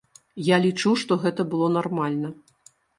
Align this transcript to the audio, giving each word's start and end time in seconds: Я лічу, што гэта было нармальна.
Я 0.47 0.57
лічу, 0.63 0.95
што 1.03 1.19
гэта 1.27 1.41
было 1.55 1.67
нармальна. 1.79 2.37